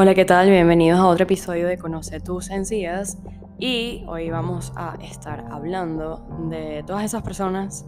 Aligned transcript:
Hola, 0.00 0.14
¿qué 0.14 0.24
tal? 0.24 0.48
Bienvenidos 0.48 1.00
a 1.00 1.08
otro 1.08 1.24
episodio 1.24 1.66
de 1.66 1.76
Conoce 1.76 2.20
tus 2.20 2.50
encías. 2.50 3.18
Y 3.58 4.04
hoy 4.06 4.30
vamos 4.30 4.72
a 4.76 4.94
estar 5.02 5.46
hablando 5.50 6.24
de 6.48 6.84
todas 6.86 7.02
esas 7.02 7.24
personas 7.24 7.84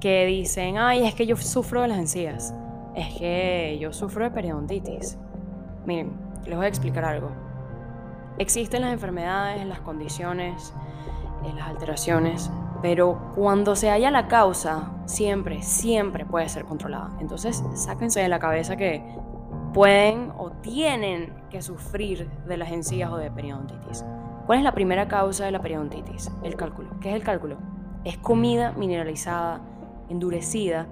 que 0.00 0.26
dicen, 0.26 0.76
ay, 0.76 1.06
es 1.06 1.14
que 1.14 1.24
yo 1.24 1.36
sufro 1.36 1.82
de 1.82 1.86
las 1.86 1.98
encías, 1.98 2.52
es 2.96 3.14
que 3.16 3.78
yo 3.80 3.92
sufro 3.92 4.24
de 4.24 4.32
periodontitis. 4.32 5.18
Miren, 5.86 6.18
les 6.46 6.56
voy 6.56 6.64
a 6.64 6.68
explicar 6.68 7.04
algo. 7.04 7.30
Existen 8.38 8.80
las 8.80 8.92
enfermedades, 8.92 9.64
las 9.64 9.78
condiciones, 9.82 10.74
eh, 11.44 11.52
las 11.54 11.68
alteraciones, 11.68 12.50
pero 12.82 13.30
cuando 13.36 13.76
se 13.76 13.88
halla 13.88 14.10
la 14.10 14.26
causa, 14.26 14.90
siempre, 15.06 15.62
siempre 15.62 16.26
puede 16.26 16.48
ser 16.48 16.64
controlada. 16.64 17.16
Entonces, 17.20 17.62
sáquense 17.76 18.18
de 18.18 18.28
la 18.28 18.40
cabeza 18.40 18.74
que 18.74 19.04
pueden 19.72 20.32
o 20.36 20.50
tienen 20.50 21.32
que 21.50 21.62
sufrir 21.62 22.28
de 22.46 22.56
las 22.56 22.70
encías 22.70 23.10
o 23.10 23.16
de 23.16 23.30
periodontitis. 23.30 24.04
¿Cuál 24.46 24.58
es 24.58 24.64
la 24.64 24.72
primera 24.72 25.08
causa 25.08 25.44
de 25.44 25.52
la 25.52 25.62
periodontitis? 25.62 26.30
El 26.42 26.56
cálculo. 26.56 26.90
¿Qué 27.00 27.10
es 27.10 27.14
el 27.14 27.22
cálculo? 27.22 27.58
Es 28.04 28.18
comida 28.18 28.72
mineralizada, 28.72 29.60
endurecida, 30.08 30.86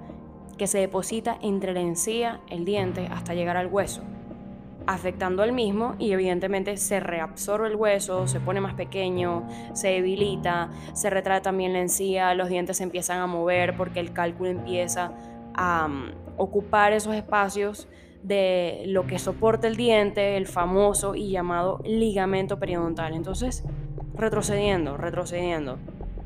que 0.57 0.67
se 0.67 0.79
deposita 0.79 1.37
entre 1.41 1.73
la 1.73 1.81
encía, 1.81 2.39
el 2.49 2.65
diente, 2.65 3.07
hasta 3.11 3.33
llegar 3.33 3.57
al 3.57 3.67
hueso, 3.67 4.03
afectando 4.87 5.43
al 5.43 5.53
mismo 5.53 5.95
y 5.99 6.11
evidentemente 6.11 6.77
se 6.77 6.99
reabsorbe 6.99 7.67
el 7.67 7.75
hueso, 7.75 8.27
se 8.27 8.39
pone 8.39 8.61
más 8.61 8.75
pequeño, 8.75 9.43
se 9.73 9.89
debilita, 9.89 10.69
se 10.93 11.09
retrae 11.09 11.41
también 11.41 11.73
la 11.73 11.79
encía, 11.79 12.33
los 12.35 12.49
dientes 12.49 12.77
se 12.77 12.83
empiezan 12.83 13.19
a 13.19 13.27
mover 13.27 13.75
porque 13.75 13.99
el 13.99 14.13
cálculo 14.13 14.49
empieza 14.49 15.11
a 15.53 15.87
um, 15.87 16.11
ocupar 16.37 16.93
esos 16.93 17.13
espacios 17.13 17.87
de 18.23 18.83
lo 18.87 19.07
que 19.07 19.19
soporta 19.19 19.67
el 19.67 19.75
diente, 19.75 20.37
el 20.37 20.47
famoso 20.47 21.15
y 21.15 21.31
llamado 21.31 21.81
ligamento 21.83 22.59
periodontal. 22.59 23.13
Entonces, 23.13 23.63
retrocediendo, 24.15 24.97
retrocediendo. 24.97 25.79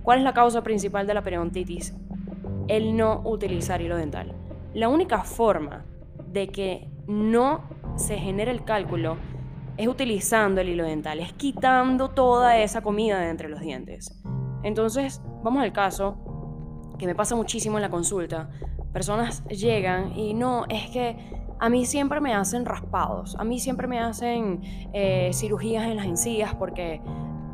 ¿Cuál 0.03 0.19
es 0.19 0.23
la 0.23 0.33
causa 0.33 0.61
principal 0.61 1.07
de 1.07 1.13
la 1.13 1.23
periodontitis? 1.23 1.95
El 2.67 2.95
no 2.97 3.21
utilizar 3.23 3.81
hilo 3.81 3.97
dental. 3.97 4.33
La 4.73 4.89
única 4.89 5.23
forma 5.23 5.85
de 6.31 6.49
que 6.49 6.89
no 7.07 7.63
se 7.95 8.17
genere 8.17 8.51
el 8.51 8.63
cálculo 8.63 9.17
es 9.77 9.87
utilizando 9.87 10.61
el 10.61 10.69
hilo 10.69 10.83
dental, 10.83 11.19
es 11.19 11.33
quitando 11.33 12.09
toda 12.09 12.57
esa 12.59 12.81
comida 12.81 13.19
de 13.19 13.29
entre 13.29 13.49
los 13.49 13.61
dientes. 13.61 14.21
Entonces, 14.63 15.21
vamos 15.43 15.63
al 15.63 15.73
caso 15.73 16.17
que 16.97 17.05
me 17.05 17.15
pasa 17.15 17.35
muchísimo 17.35 17.77
en 17.77 17.83
la 17.83 17.89
consulta. 17.89 18.49
Personas 18.93 19.43
llegan 19.45 20.17
y 20.17 20.33
no, 20.33 20.65
es 20.69 20.89
que 20.89 21.44
a 21.59 21.69
mí 21.69 21.85
siempre 21.85 22.19
me 22.19 22.33
hacen 22.33 22.65
raspados, 22.65 23.35
a 23.37 23.43
mí 23.43 23.59
siempre 23.59 23.87
me 23.87 23.99
hacen 23.99 24.61
eh, 24.93 25.31
cirugías 25.33 25.85
en 25.85 25.95
las 25.95 26.05
encías 26.05 26.53
porque 26.55 27.01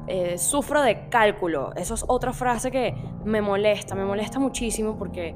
eh, 0.08 0.38
sufro 0.38 0.82
de 0.82 1.10
cálculo. 1.10 1.74
Eso 1.76 1.94
es 1.94 2.04
otra 2.08 2.34
frase 2.34 2.72
que 2.72 2.96
me 3.24 3.42
molesta, 3.42 3.96
me 3.96 4.06
molesta 4.06 4.40
muchísimo 4.40 4.98
porque 4.98 5.36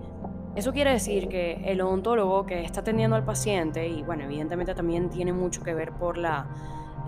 eso 0.56 0.72
quiere 0.74 0.92
decir 0.92 1.28
que 1.28 1.62
el 1.66 1.82
odontólogo 1.82 2.46
que 2.46 2.64
está 2.64 2.80
atendiendo 2.82 3.16
al 3.16 3.24
paciente, 3.24 3.88
y 3.88 4.04
bueno, 4.04 4.24
evidentemente 4.24 4.74
también 4.74 5.10
tiene 5.10 5.34
mucho 5.34 5.62
que 5.64 5.74
ver 5.74 5.92
por 5.92 6.18
la 6.18 6.48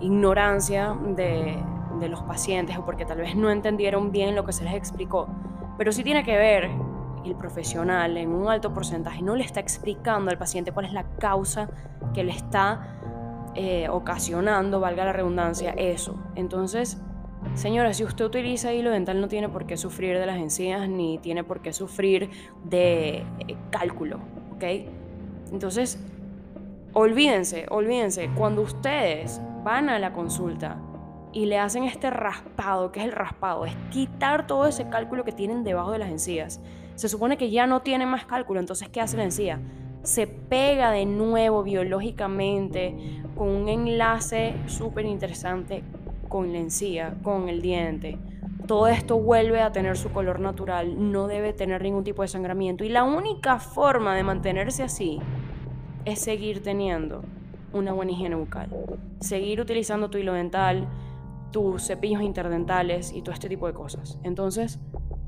ignorancia 0.00 0.96
de, 1.16 1.58
de 1.98 2.08
los 2.08 2.22
pacientes 2.22 2.76
o 2.78 2.84
porque 2.84 3.04
tal 3.04 3.18
vez 3.18 3.34
no 3.34 3.50
entendieron 3.50 4.12
bien 4.12 4.34
lo 4.34 4.44
que 4.44 4.52
se 4.52 4.64
les 4.64 4.74
explicó, 4.74 5.28
pero 5.76 5.92
sí 5.92 6.04
tiene 6.04 6.24
que 6.24 6.36
ver 6.36 6.70
el 7.24 7.34
profesional 7.34 8.16
en 8.16 8.30
un 8.30 8.48
alto 8.48 8.72
porcentaje 8.72 9.22
no 9.22 9.36
le 9.36 9.44
está 9.44 9.60
explicando 9.60 10.30
al 10.30 10.38
paciente 10.38 10.72
cuál 10.72 10.86
es 10.86 10.92
la 10.92 11.04
causa 11.18 11.68
que 12.14 12.24
le 12.24 12.32
está 12.32 12.98
eh, 13.54 13.88
ocasionando, 13.88 14.80
valga 14.80 15.04
la 15.04 15.12
redundancia, 15.12 15.72
eso. 15.72 16.16
Entonces, 16.34 16.98
señora, 17.54 17.92
si 17.92 18.04
usted 18.04 18.24
utiliza 18.24 18.72
hilo 18.72 18.90
dental 18.90 19.20
no 19.20 19.28
tiene 19.28 19.48
por 19.48 19.66
qué 19.66 19.76
sufrir 19.76 20.18
de 20.18 20.26
las 20.26 20.36
encías 20.36 20.88
ni 20.88 21.18
tiene 21.18 21.44
por 21.44 21.60
qué 21.60 21.72
sufrir 21.72 22.30
de 22.64 23.24
eh, 23.48 23.56
cálculo, 23.70 24.20
¿ok? 24.54 24.64
Entonces, 25.50 26.00
olvídense, 26.92 27.66
olvídense, 27.70 28.30
cuando 28.36 28.62
ustedes 28.62 29.40
van 29.64 29.88
a 29.88 29.98
la 29.98 30.12
consulta 30.12 30.78
y 31.32 31.46
le 31.46 31.58
hacen 31.58 31.84
este 31.84 32.10
raspado, 32.10 32.92
que 32.92 33.00
es 33.00 33.06
el 33.06 33.12
raspado, 33.12 33.66
es 33.66 33.74
quitar 33.90 34.46
todo 34.46 34.66
ese 34.66 34.88
cálculo 34.88 35.24
que 35.24 35.32
tienen 35.32 35.64
debajo 35.64 35.92
de 35.92 35.98
las 35.98 36.10
encías 36.10 36.60
se 36.98 37.08
supone 37.08 37.36
que 37.36 37.48
ya 37.48 37.68
no 37.68 37.82
tiene 37.82 38.06
más 38.06 38.26
cálculo, 38.26 38.58
entonces 38.58 38.88
¿qué 38.88 39.00
hace 39.00 39.16
la 39.16 39.22
encía? 39.22 39.60
Se 40.02 40.26
pega 40.26 40.90
de 40.90 41.06
nuevo 41.06 41.62
biológicamente 41.62 43.22
con 43.36 43.50
un 43.50 43.68
enlace 43.68 44.56
súper 44.66 45.04
interesante 45.04 45.84
con 46.28 46.52
la 46.52 46.58
encía, 46.58 47.14
con 47.22 47.48
el 47.48 47.62
diente. 47.62 48.18
Todo 48.66 48.88
esto 48.88 49.16
vuelve 49.16 49.60
a 49.60 49.70
tener 49.70 49.96
su 49.96 50.10
color 50.10 50.40
natural, 50.40 51.12
no 51.12 51.28
debe 51.28 51.52
tener 51.52 51.82
ningún 51.82 52.02
tipo 52.02 52.22
de 52.22 52.28
sangramiento. 52.28 52.82
Y 52.82 52.88
la 52.88 53.04
única 53.04 53.60
forma 53.60 54.16
de 54.16 54.24
mantenerse 54.24 54.82
así 54.82 55.20
es 56.04 56.18
seguir 56.18 56.64
teniendo 56.64 57.22
una 57.72 57.92
buena 57.92 58.10
higiene 58.10 58.34
bucal. 58.34 58.70
Seguir 59.20 59.60
utilizando 59.60 60.10
tu 60.10 60.18
hilo 60.18 60.32
dental, 60.32 60.88
tus 61.52 61.86
cepillos 61.86 62.22
interdentales 62.22 63.12
y 63.12 63.22
todo 63.22 63.34
este 63.34 63.48
tipo 63.48 63.68
de 63.68 63.72
cosas. 63.72 64.18
Entonces, 64.24 64.80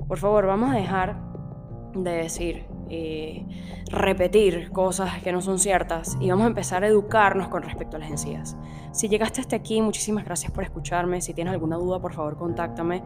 por 0.08 0.18
favor, 0.18 0.46
vamos 0.46 0.72
a 0.72 0.74
dejar 0.74 1.30
de 1.94 2.10
decir 2.10 2.64
y 2.88 3.46
repetir 3.90 4.70
cosas 4.72 5.22
que 5.22 5.32
no 5.32 5.40
son 5.40 5.58
ciertas 5.58 6.16
y 6.20 6.30
vamos 6.30 6.44
a 6.44 6.48
empezar 6.48 6.82
a 6.84 6.88
educarnos 6.88 7.48
con 7.48 7.62
respecto 7.62 7.96
a 7.96 8.00
las 8.00 8.10
encías. 8.10 8.56
Si 8.92 9.08
llegaste 9.08 9.40
hasta 9.40 9.56
aquí, 9.56 9.80
muchísimas 9.80 10.24
gracias 10.24 10.50
por 10.52 10.64
escucharme. 10.64 11.20
Si 11.20 11.32
tienes 11.34 11.52
alguna 11.52 11.76
duda, 11.76 12.00
por 12.00 12.12
favor, 12.12 12.36
contáctame. 12.36 13.02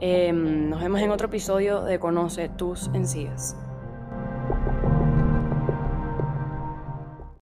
Em, 0.00 0.68
nos 0.68 0.80
vemos 0.80 1.00
en 1.00 1.10
otro 1.10 1.26
episodio 1.26 1.82
de 1.82 1.98
Conoce 1.98 2.48
tus 2.48 2.88
encías. 2.94 3.56